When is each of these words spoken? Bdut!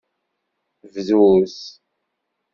Bdut! 0.93 1.55